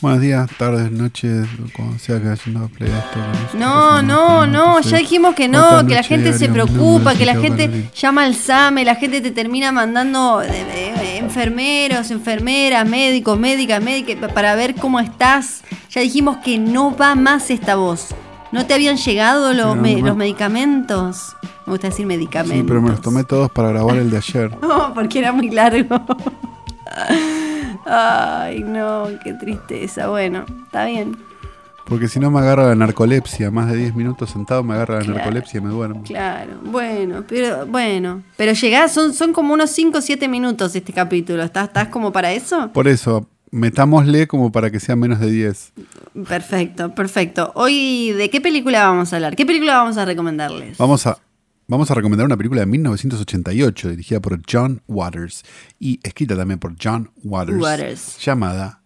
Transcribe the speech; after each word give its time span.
Buenos 0.00 0.22
días, 0.22 0.50
tardes, 0.56 0.90
noches, 0.90 1.46
como 1.76 1.98
sea 1.98 2.22
que 2.22 2.28
haciendo 2.28 2.66
play 2.68 2.90
esto. 2.90 3.58
No, 3.58 4.00
no, 4.00 4.46
no, 4.46 4.80
ya 4.80 4.96
dijimos 4.96 5.34
que 5.34 5.46
no, 5.46 5.86
que 5.86 5.94
la 5.94 6.02
gente 6.02 6.32
se 6.32 6.48
preocupa, 6.48 7.14
que 7.14 7.26
la 7.26 7.36
gente 7.36 7.90
llama 7.94 8.24
al 8.24 8.34
SAME, 8.34 8.86
la 8.86 8.94
gente 8.94 9.20
te 9.20 9.30
termina 9.30 9.72
mandando 9.72 10.40
eh, 10.40 10.48
eh, 10.50 11.18
enfermeros, 11.18 12.10
enfermeras, 12.10 12.88
médicos, 12.88 13.38
médicas, 13.38 13.82
médicas, 13.82 14.32
para 14.32 14.54
ver 14.54 14.74
cómo 14.74 15.00
estás. 15.00 15.62
Ya 15.90 16.00
dijimos 16.00 16.38
que 16.38 16.56
no 16.56 16.96
va 16.96 17.14
más 17.14 17.50
esta 17.50 17.76
voz. 17.76 18.14
¿No 18.52 18.64
te 18.64 18.72
habían 18.72 18.96
llegado 18.96 19.52
los, 19.52 19.76
los 19.76 20.16
medicamentos? 20.16 21.36
Me 21.66 21.72
gusta 21.74 21.88
decir 21.88 22.06
medicamentos. 22.06 22.56
Sí, 22.56 22.64
pero 22.66 22.80
me 22.80 22.88
los 22.88 23.02
tomé 23.02 23.24
todos 23.24 23.50
para 23.50 23.68
grabar 23.68 23.98
el 23.98 24.10
de 24.10 24.16
ayer. 24.16 24.50
No, 24.62 24.94
porque 24.94 25.18
era 25.18 25.30
muy 25.30 25.50
largo. 25.50 26.00
Ay, 27.86 28.62
no, 28.62 29.08
qué 29.22 29.34
tristeza. 29.34 30.08
Bueno, 30.08 30.44
está 30.64 30.84
bien. 30.84 31.16
Porque 31.90 32.06
si 32.06 32.20
no 32.20 32.30
me 32.30 32.38
agarra 32.38 32.68
la 32.68 32.76
narcolepsia, 32.76 33.50
más 33.50 33.68
de 33.68 33.76
10 33.76 33.96
minutos 33.96 34.30
sentado 34.30 34.62
me 34.62 34.74
agarra 34.74 35.00
la 35.00 35.14
narcolepsia 35.14 35.58
y 35.58 35.60
me 35.60 35.70
duermo. 35.70 36.04
Claro, 36.04 36.52
bueno, 36.62 37.24
pero 37.28 37.66
bueno, 37.66 38.22
pero 38.36 38.52
llegás, 38.52 38.92
son, 38.92 39.12
son 39.12 39.32
como 39.32 39.54
unos 39.54 39.70
5 39.70 39.98
o 39.98 40.00
7 40.00 40.28
minutos 40.28 40.76
este 40.76 40.92
capítulo. 40.92 41.42
¿Estás, 41.42 41.64
¿Estás 41.66 41.88
como 41.88 42.12
para 42.12 42.32
eso? 42.32 42.70
Por 42.72 42.86
eso, 42.86 43.26
metámosle 43.50 44.28
como 44.28 44.52
para 44.52 44.70
que 44.70 44.78
sea 44.78 44.94
menos 44.94 45.18
de 45.18 45.30
10. 45.32 45.72
Perfecto, 46.28 46.94
perfecto. 46.94 47.50
Hoy, 47.56 48.12
¿de 48.12 48.30
qué 48.30 48.40
película 48.40 48.84
vamos 48.84 49.12
a 49.12 49.16
hablar? 49.16 49.34
¿Qué 49.34 49.44
película 49.44 49.78
vamos 49.78 49.96
a 49.96 50.04
recomendarles? 50.04 50.78
Vamos 50.78 51.08
a 51.08 51.18
Vamos 51.70 51.88
a 51.88 51.94
recomendar 51.94 52.26
una 52.26 52.36
película 52.36 52.62
de 52.62 52.66
1988 52.66 53.90
dirigida 53.90 54.18
por 54.18 54.40
John 54.50 54.82
Waters 54.88 55.44
y 55.78 56.00
escrita 56.02 56.36
también 56.36 56.58
por 56.58 56.74
John 56.82 57.12
Waters, 57.22 58.18
llamada 58.18 58.82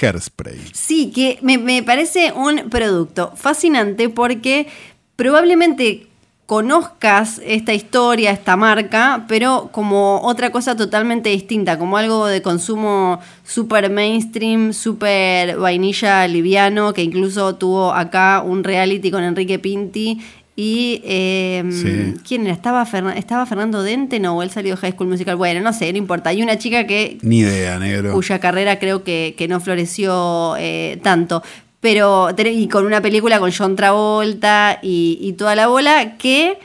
Hairspray. 0.00 0.70
Sí, 0.72 1.10
que 1.12 1.40
me, 1.42 1.82
parece 1.82 2.30
un 2.30 2.70
producto 2.70 3.32
fascinante 3.34 4.08
porque 4.08 4.68
probablemente 5.16 6.06
conozcas 6.46 7.42
esta 7.44 7.74
historia, 7.74 8.30
esta 8.30 8.56
marca, 8.56 9.24
pero 9.26 9.70
como 9.72 10.20
otra 10.22 10.52
cosa 10.52 10.76
totalmente 10.76 11.30
distinta, 11.30 11.76
como 11.76 11.96
algo 11.98 12.28
de 12.28 12.40
consumo 12.40 13.18
super 13.42 13.90
mainstream, 13.90 14.72
super 14.72 15.56
vainilla 15.56 16.28
liviano, 16.28 16.92
que 16.92 17.02
incluso 17.02 17.56
tuvo 17.56 17.92
acá 17.92 18.44
un 18.46 18.62
reality 18.62 19.10
con 19.10 19.24
Enrique 19.24 19.58
Pinti 19.58 20.20
y 20.60 21.00
em, 21.04 22.16
¿quién 22.26 22.42
era? 22.42 22.52
¿Estaba, 22.52 22.82
¿Estaba 23.14 23.46
Fernando 23.46 23.84
Dente? 23.84 24.18
No, 24.18 24.42
él 24.42 24.50
salió 24.50 24.74
de 24.74 24.80
High 24.80 24.90
School 24.94 25.06
Musical. 25.06 25.36
Bueno, 25.36 25.60
no 25.60 25.72
sé, 25.72 25.92
no 25.92 25.98
importa. 25.98 26.30
Hay 26.30 26.42
una 26.42 26.58
chica 26.58 26.84
que... 26.84 27.16
Ni 27.22 27.38
idea, 27.38 27.78
negro. 27.78 28.12
Cuya 28.12 28.40
carrera 28.40 28.80
creo 28.80 29.04
que, 29.04 29.46
no 29.48 29.60
floreció 29.60 30.56
eh, 30.58 30.98
tanto. 31.00 31.44
Pero, 31.78 32.34
y 32.36 32.66
con 32.66 32.86
una 32.86 33.00
película 33.00 33.38
con 33.38 33.52
John 33.56 33.76
Travolta 33.76 34.80
y, 34.82 35.32
toda 35.38 35.54
la 35.54 35.68
bola 35.68 36.16
que 36.18 36.58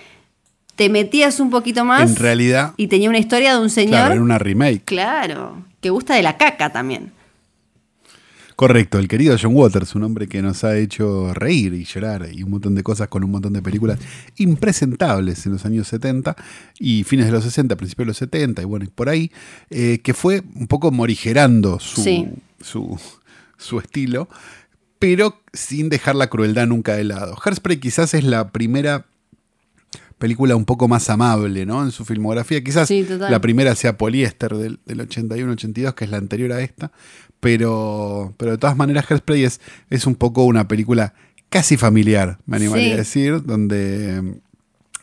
te 0.76 0.90
metías 0.90 1.40
un 1.40 1.52
poquito 1.52 1.86
más. 1.86 2.10
En 2.10 2.16
realidad. 2.16 2.74
Y 2.78 2.88
tenía 2.88 3.10
una 3.10 3.20
historia 3.20 3.54
de 3.54 3.62
un 3.62 3.70
señor. 3.70 3.92
Claro, 3.92 4.14
era 4.16 4.24
una 4.24 4.40
remake. 4.40 4.82
Claro, 4.86 5.62
que 5.82 5.92
gusta 5.92 6.16
de 6.16 6.24
la 6.24 6.36
caca 6.38 6.72
también. 6.72 7.12
Correcto, 8.64 8.98
el 8.98 9.10
querido 9.10 9.36
John 9.38 9.58
Waters, 9.58 9.94
un 9.94 10.04
hombre 10.04 10.30
que 10.30 10.42
nos 10.42 10.64
ha 10.64 10.78
hecho 10.78 11.34
reír 11.34 11.74
y 11.74 11.84
llorar 11.84 12.30
y 12.32 12.44
un 12.44 12.52
montón 12.52 12.76
de 12.76 12.82
cosas 12.82 13.10
con 13.10 13.22
un 13.26 13.32
montón 13.32 13.52
de 13.52 13.62
películas 13.62 14.00
impresentables 14.38 15.46
en 15.46 15.52
los 15.52 15.66
años 15.66 15.86
70 15.90 16.34
y 16.80 17.04
fines 17.04 17.26
de 17.26 17.34
los 17.34 17.44
60, 17.44 17.76
principios 17.76 18.06
de 18.06 18.10
los 18.12 18.18
70 18.20 18.62
y 18.62 18.66
bueno, 18.66 18.86
y 18.86 18.88
por 18.88 19.10
ahí, 19.10 19.34
eh, 19.70 20.00
que 20.02 20.14
fue 20.14 20.44
un 20.56 20.68
poco 20.68 20.92
morigerando 20.92 21.78
su, 21.82 22.38
su, 22.62 22.98
su 23.58 23.80
estilo, 23.80 24.30
pero 24.98 25.42
sin 25.52 25.90
dejar 25.90 26.16
la 26.16 26.30
crueldad 26.30 26.66
nunca 26.66 26.96
de 26.96 27.04
lado. 27.04 27.36
Hairspray 27.44 27.82
quizás 27.82 28.14
es 28.14 28.24
la 28.24 28.52
primera 28.52 29.08
película 30.24 30.56
un 30.56 30.64
poco 30.64 30.88
más 30.88 31.10
amable, 31.10 31.66
¿no? 31.66 31.84
En 31.84 31.92
su 31.92 32.06
filmografía. 32.06 32.64
Quizás 32.64 32.90
la 32.90 33.42
primera 33.42 33.76
sea 33.76 33.98
Poliéster 33.98 34.56
del, 34.56 34.80
del 34.86 35.06
81-82, 35.06 35.94
que 35.96 36.06
es 36.06 36.12
la 36.12 36.16
anterior 36.16 36.54
a 36.54 36.62
esta. 36.62 36.94
Pero, 37.42 38.34
pero 38.38 38.52
de 38.52 38.58
todas 38.58 38.78
maneras, 38.78 39.04
Hairspray 39.12 39.44
es, 39.44 39.60
es 39.90 40.08
un 40.08 40.16
poco 40.16 40.46
una 40.46 40.66
película 40.70 41.14
casi 41.50 41.76
familiar, 41.76 42.40
me 42.46 42.56
animaría 42.56 42.94
a 42.94 42.98
decir, 42.98 43.44
donde 43.44 44.40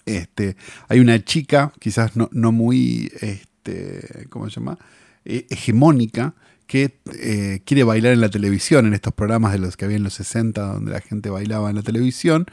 este, 0.06 0.56
hay 0.88 1.00
una 1.00 1.22
chica, 1.22 1.70
quizás 1.78 2.12
no, 2.16 2.30
muy, 2.50 3.12
este, 3.20 4.26
¿cómo 4.30 4.48
se 4.48 4.58
llama? 4.58 4.78
E, 5.26 5.44
hegemónica, 5.50 6.32
que 6.70 7.00
eh, 7.18 7.62
quiere 7.64 7.82
bailar 7.82 8.12
en 8.12 8.20
la 8.20 8.28
televisión, 8.28 8.86
en 8.86 8.94
estos 8.94 9.12
programas 9.12 9.50
de 9.50 9.58
los 9.58 9.76
que 9.76 9.86
había 9.86 9.96
en 9.96 10.04
los 10.04 10.14
60, 10.14 10.62
donde 10.62 10.92
la 10.92 11.00
gente 11.00 11.28
bailaba 11.28 11.68
en 11.68 11.74
la 11.74 11.82
televisión, 11.82 12.46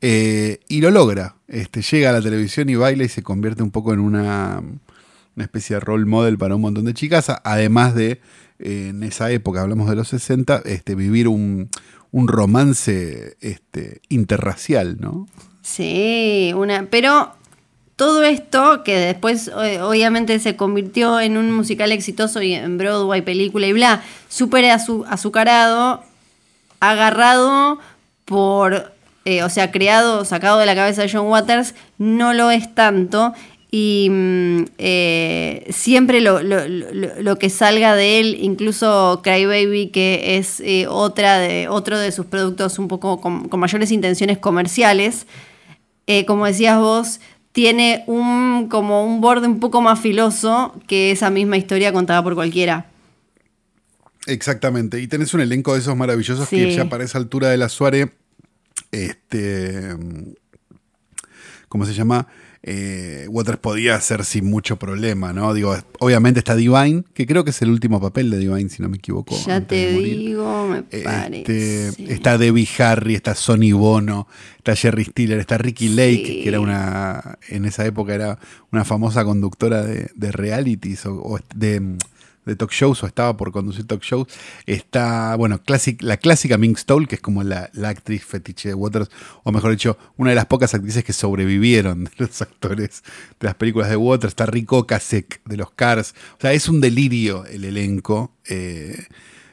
eh, 0.00 0.60
y 0.68 0.80
lo 0.80 0.90
logra. 0.90 1.36
Este, 1.48 1.82
llega 1.82 2.08
a 2.08 2.14
la 2.14 2.22
televisión 2.22 2.70
y 2.70 2.76
baila 2.76 3.04
y 3.04 3.10
se 3.10 3.22
convierte 3.22 3.62
un 3.62 3.70
poco 3.70 3.92
en 3.92 4.00
una, 4.00 4.62
una 5.36 5.44
especie 5.44 5.76
de 5.76 5.80
role 5.80 6.06
model 6.06 6.38
para 6.38 6.54
un 6.54 6.62
montón 6.62 6.86
de 6.86 6.94
chicas, 6.94 7.30
además 7.44 7.94
de 7.94 8.22
en 8.58 9.02
esa 9.02 9.30
época, 9.30 9.60
hablamos 9.60 9.90
de 9.90 9.96
los 9.96 10.08
60, 10.08 10.62
este, 10.64 10.94
vivir 10.94 11.28
un, 11.28 11.68
romance 12.10 13.36
este, 13.42 14.00
interracial, 14.08 14.96
¿no? 14.98 15.28
Sí, 15.60 16.54
una, 16.56 16.86
pero 16.88 17.34
todo 17.98 18.22
esto, 18.22 18.84
que 18.84 18.96
después 18.96 19.50
obviamente 19.82 20.38
se 20.38 20.54
convirtió 20.54 21.18
en 21.18 21.36
un 21.36 21.50
musical 21.50 21.90
exitoso 21.90 22.40
y 22.40 22.54
en 22.54 22.78
Broadway, 22.78 23.22
película 23.22 23.66
y 23.66 23.72
bla, 23.72 24.04
súper 24.28 24.66
azucarado, 24.66 26.04
agarrado 26.78 27.80
por, 28.24 28.92
eh, 29.24 29.42
o 29.42 29.48
sea, 29.48 29.72
creado, 29.72 30.24
sacado 30.24 30.60
de 30.60 30.66
la 30.66 30.76
cabeza 30.76 31.02
de 31.02 31.10
John 31.12 31.26
Waters, 31.26 31.74
no 31.98 32.34
lo 32.34 32.52
es 32.52 32.72
tanto 32.72 33.34
y 33.72 34.06
mm, 34.08 34.64
eh, 34.78 35.66
siempre 35.70 36.20
lo, 36.20 36.38
que 37.36 37.50
salga 37.50 37.96
de 37.96 38.20
él, 38.20 38.38
incluso 38.40 39.22
Cry 39.24 39.44
Baby, 39.44 39.88
que 39.88 40.36
es 40.38 40.60
eh, 40.60 40.86
otra 40.86 41.38
de, 41.38 41.66
otro 41.66 41.98
de 41.98 42.12
sus 42.12 42.26
productos 42.26 42.78
un 42.78 42.86
poco 42.86 43.20
con, 43.20 43.50
mayores 43.58 43.90
intenciones 43.90 44.38
comerciales, 44.38 45.26
como 46.26 46.46
decías 46.46 46.78
vos, 46.78 47.20
tiene 47.52 48.04
un, 48.06 48.68
como 48.68 49.04
un 49.04 49.20
borde 49.20 49.46
un 49.46 49.60
poco 49.60 49.80
más 49.80 50.00
filoso 50.00 50.74
que 50.86 51.10
esa 51.10 51.30
misma 51.30 51.56
historia 51.56 51.92
contada 51.92 52.22
por 52.22 52.34
cualquiera. 52.34 52.86
Exactamente, 54.26 55.00
y 55.00 55.08
tenés 55.08 55.32
un 55.32 55.40
elenco 55.40 55.72
de 55.72 55.80
esos 55.80 55.96
maravillosos 55.96 56.48
que 56.48 56.74
ya 56.74 56.88
para 56.88 57.04
esa 57.04 57.18
altura 57.18 57.48
de 57.48 57.56
la 57.56 57.68
Suárez, 57.70 58.10
este, 58.92 59.96
¿cómo 61.68 61.86
se 61.86 61.94
llama? 61.94 62.26
Eh, 62.62 63.26
Waters 63.28 63.58
podía 63.58 63.94
hacer 63.94 64.24
sin 64.24 64.46
mucho 64.46 64.76
problema, 64.76 65.32
¿no? 65.32 65.54
Digo, 65.54 65.76
obviamente 66.00 66.40
está 66.40 66.56
Divine, 66.56 67.04
que 67.14 67.26
creo 67.26 67.44
que 67.44 67.50
es 67.50 67.62
el 67.62 67.70
último 67.70 68.00
papel 68.00 68.30
de 68.30 68.38
Divine, 68.38 68.68
si 68.68 68.82
no 68.82 68.88
me 68.88 68.96
equivoco. 68.96 69.36
Ya 69.46 69.60
te 69.60 69.92
digo, 69.92 70.66
me 70.66 70.78
este, 70.78 71.02
parece. 71.02 72.12
Está 72.12 72.36
Debbie 72.36 72.68
Harry, 72.78 73.14
está 73.14 73.34
Sonny 73.34 73.72
Bono, 73.72 74.26
está 74.58 74.74
Jerry 74.74 75.04
Stiller, 75.04 75.38
está 75.38 75.58
Ricky 75.58 75.88
Lake, 75.88 76.40
que 76.42 76.48
era 76.48 76.60
una, 76.60 77.38
en 77.48 77.64
esa 77.64 77.86
época 77.86 78.14
era 78.14 78.38
una 78.72 78.84
famosa 78.84 79.24
conductora 79.24 79.84
de, 79.84 80.32
realities 80.32 81.06
o 81.06 81.38
de 81.54 81.96
de 82.48 82.56
talk 82.56 82.72
shows 82.72 83.02
o 83.02 83.06
estaba 83.06 83.36
por 83.36 83.52
conducir 83.52 83.86
talk 83.86 84.02
shows. 84.02 84.28
Está, 84.66 85.36
bueno, 85.36 85.60
la 86.00 86.16
clásica 86.16 86.58
Mink 86.58 86.78
Stole, 86.78 87.06
que 87.06 87.16
es 87.16 87.20
como 87.20 87.44
la, 87.44 87.70
actriz 87.84 88.24
fetiche 88.24 88.70
de 88.70 88.74
Waters, 88.74 89.10
o 89.44 89.52
mejor 89.52 89.70
dicho, 89.70 89.98
una 90.16 90.30
de 90.30 90.36
las 90.36 90.46
pocas 90.46 90.74
actrices 90.74 91.04
que 91.04 91.12
sobrevivieron 91.12 92.04
de 92.04 92.10
los 92.16 92.42
actores 92.42 93.02
de 93.38 93.46
las 93.46 93.54
películas 93.54 93.90
de 93.90 93.96
Waters. 93.96 94.32
Está 94.32 94.46
Rico 94.46 94.86
Kasek 94.86 95.42
de 95.44 95.56
los 95.56 95.70
Cars. 95.70 96.14
O 96.38 96.40
sea, 96.40 96.52
es 96.52 96.68
un 96.68 96.80
delirio 96.80 97.44
el 97.46 97.64
elenco. 97.64 98.32
Eh, 98.48 99.06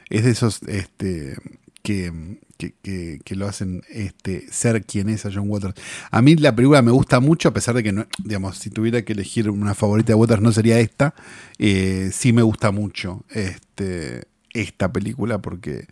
es 0.08 0.24
de 0.24 0.30
esos 0.30 0.62
este, 0.62 1.36
que, 1.82 2.38
que, 2.56 3.20
lo 3.34 3.46
hacen 3.46 3.82
este, 3.88 4.46
ser 4.50 4.84
quien 4.84 5.08
es 5.08 5.26
a 5.26 5.30
John 5.32 5.48
Waters. 5.48 5.74
A 6.10 6.22
mí 6.22 6.36
la 6.36 6.54
película 6.54 6.82
me 6.82 6.90
gusta 6.90 7.20
mucho, 7.20 7.48
a 7.48 7.54
pesar 7.54 7.74
de 7.74 7.82
que, 7.82 7.92
no, 7.92 8.06
digamos, 8.24 8.58
si 8.58 8.70
tuviera 8.70 9.02
que 9.02 9.12
elegir 9.12 9.50
una 9.50 9.74
favorita 9.74 10.08
de 10.08 10.14
Waters 10.14 10.42
no 10.42 10.52
sería 10.52 10.80
esta. 10.80 11.14
Eh, 11.58 12.10
sí 12.12 12.32
me 12.32 12.42
gusta 12.42 12.70
mucho 12.70 13.24
este, 13.30 14.24
esta 14.52 14.92
película 14.92 15.38
porque 15.38 15.86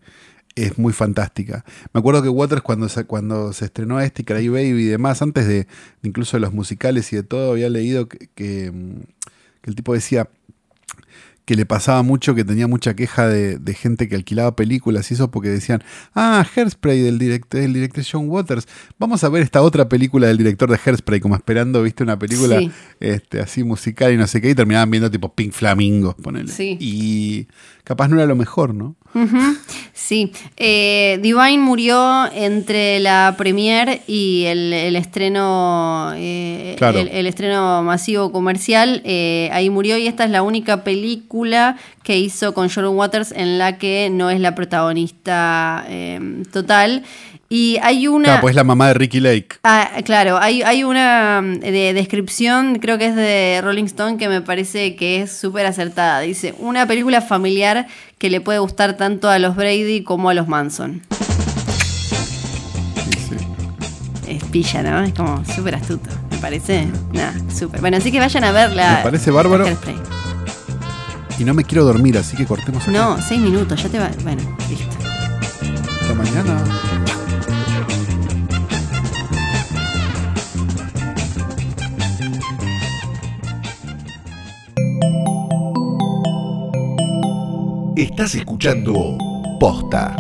es 0.55 0.79
muy 0.79 0.93
fantástica. 0.93 1.65
Me 1.93 1.99
acuerdo 1.99 2.23
que 2.23 2.29
Waters 2.29 2.63
cuando 2.63 2.89
se, 2.89 3.05
cuando 3.05 3.53
se 3.53 3.67
estrenó 3.67 4.01
este, 4.01 4.25
Cry 4.25 4.49
Baby 4.49 4.83
y 4.83 4.85
demás, 4.85 5.21
antes 5.23 5.47
de 5.47 5.67
incluso 6.03 6.37
de 6.37 6.41
los 6.41 6.53
musicales 6.53 7.13
y 7.13 7.17
de 7.17 7.23
todo, 7.23 7.53
había 7.53 7.69
leído 7.69 8.09
que, 8.09 8.29
que 8.35 8.73
el 9.65 9.75
tipo 9.75 9.95
decía 9.95 10.29
que 11.45 11.57
le 11.57 11.67
pasaba 11.67 12.03
mucho, 12.03 12.35
que 12.35 12.43
tenía 12.45 12.67
mucha 12.67 12.95
queja 12.97 13.29
de, 13.29 13.59
de 13.59 13.75
gente 13.75 14.09
que 14.09 14.15
alquilaba 14.17 14.57
películas 14.57 15.11
y 15.11 15.15
eso 15.15 15.31
porque 15.31 15.51
decían, 15.51 15.83
ah, 16.15 16.43
Hairspray 16.57 17.01
del 17.01 17.19
director, 17.19 17.61
del 17.61 17.75
director 17.75 18.03
John 18.11 18.31
Waters, 18.31 18.67
vamos 18.99 19.23
a 19.25 19.29
ver 19.29 19.43
esta 19.43 19.61
otra 19.61 19.89
película 19.89 20.27
del 20.27 20.39
director 20.39 20.71
de 20.71 20.79
Hairspray, 20.83 21.21
como 21.21 21.37
esperando, 21.37 21.83
viste, 21.83 22.03
una 22.03 22.19
película 22.19 22.59
Sí. 22.61 22.71
este, 23.01 23.41
así 23.41 23.63
musical 23.63 24.13
y 24.13 24.17
no 24.17 24.27
sé 24.27 24.41
qué, 24.41 24.51
y 24.51 24.55
terminaban 24.55 24.91
viendo 24.91 25.11
tipo 25.11 25.35
Pink 25.35 25.53
Flamingos, 25.53 26.15
ponele. 26.15 26.51
Sí. 26.51 26.79
Y 26.81 27.47
capaz 27.85 28.09
no 28.09 28.17
era 28.17 28.25
lo 28.27 28.37
mejor, 28.37 28.75
¿no? 28.75 28.97
Sí, 29.93 30.33
Eh, 30.57 31.21
Divine 31.23 31.59
murió 31.59 32.25
entre 32.33 32.99
la 33.01 33.35
premiere 33.39 34.03
y 34.09 34.45
el, 34.47 34.73
el 34.73 34.97
estreno, 34.97 36.13
eh, 36.17 36.75
Claro. 36.79 36.99
el, 36.99 37.09
el 37.09 37.27
estreno 37.27 37.83
masivo 37.85 38.33
comercial. 38.33 39.03
eh, 39.05 39.51
ahí 39.53 39.71
murió 39.71 39.97
y 39.99 40.07
esta 40.09 40.25
es 40.25 40.31
la 40.31 40.43
única 40.43 40.83
película 40.85 41.34
que 42.03 42.19
hizo 42.19 42.55
con 42.55 42.69
Sharon 42.69 42.97
Waters 42.97 43.33
en 43.33 43.59
la 43.59 43.79
que 43.79 44.09
no 44.11 44.31
es 44.31 44.41
la 44.41 44.55
protagonista 44.55 45.85
eh, 45.89 46.43
total. 46.53 47.03
Y 47.49 47.79
hay 47.83 48.09
una. 48.09 48.25
Claro, 48.25 48.41
pues 48.41 48.53
es 48.53 48.57
la 48.57 48.65
mamá 48.65 48.89
de 48.89 48.95
Ricky 48.95 49.21
Lake. 49.21 49.49
Ah, 49.63 49.89
claro, 50.05 50.39
hay, 50.39 50.63
hay 50.63 50.83
una 50.83 51.41
mm, 51.43 51.61
de 51.61 51.93
descripción, 51.93 52.79
creo 52.79 52.99
que 52.99 53.07
es 53.07 53.17
de 53.17 53.61
Rolling 53.63 53.85
Stone, 53.85 54.17
que 54.17 54.29
me 54.29 54.41
parece 54.41 54.97
que 54.97 55.23
es 55.23 55.33
súper 55.33 55.67
acertada. 55.67 56.21
Dice, 56.21 56.55
una 56.59 56.87
película 56.87 57.21
familiar 57.21 57.87
que 58.19 58.31
le 58.31 58.41
puede 58.41 58.59
gustar 58.59 58.97
tanto 58.97 59.29
a 59.29 59.39
los 59.39 59.57
Brady 59.57 60.03
como 60.03 60.31
a 60.31 60.35
los 60.35 60.49
Manson. 60.49 61.03
Sí, 63.05 63.19
sí. 63.29 63.37
Es 64.27 64.45
pilla, 64.45 64.83
¿no? 64.83 65.03
Es 65.03 65.15
como 65.15 65.45
súper 65.45 65.75
astuto, 65.75 66.11
me 66.31 66.39
parece. 66.39 66.89
Nada, 67.13 67.35
súper. 67.55 67.81
Bueno, 67.81 67.99
así 67.99 68.11
que 68.11 68.19
vayan 68.19 68.45
a 68.45 68.53
verla. 68.53 68.97
Me 68.97 69.03
parece 69.05 69.31
bárbaro. 69.31 69.67
Y 71.39 71.45
no 71.45 71.53
me 71.53 71.65
quiero 71.65 71.85
dormir, 71.85 72.17
así 72.17 72.37
que 72.37 72.47
cortemos 72.47 72.83
acá. 72.83 72.93
No, 72.93 73.21
seis 73.21 73.41
minutos, 73.41 73.83
ya 73.83 73.89
te 73.89 73.99
va. 73.99 74.11
Bueno, 74.23 74.43
listo. 74.69 74.97
Hasta 76.01 76.15
mañana. 76.15 76.65
Estás 87.97 88.35
escuchando 88.35 89.19
Posta. 89.59 90.17